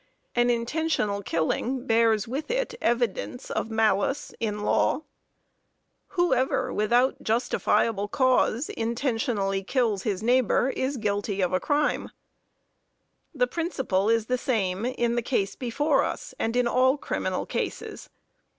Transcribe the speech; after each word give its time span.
An 0.33 0.49
intentional 0.49 1.21
killing 1.21 1.85
bears 1.85 2.27
with 2.27 2.49
it 2.49 2.73
evidence 2.81 3.51
of 3.51 3.69
malice 3.69 4.33
in 4.39 4.63
law. 4.63 5.03
Whoever, 6.17 6.73
without 6.73 7.21
justifiable 7.21 8.07
cause, 8.07 8.69
intentionally 8.69 9.63
kills 9.63 10.01
his 10.01 10.23
neighbor, 10.23 10.71
is 10.71 10.97
guilty 10.97 11.39
of 11.41 11.53
a 11.53 11.59
crime. 11.59 12.09
The 13.35 13.45
principle 13.45 14.09
is 14.09 14.25
the 14.25 14.39
same 14.39 14.87
in 14.87 15.13
the 15.13 15.21
case 15.21 15.55
before 15.55 16.03
us, 16.03 16.33
and 16.39 16.55
in 16.55 16.67
all 16.67 16.97
criminal 16.97 17.45
cases. 17.45 18.09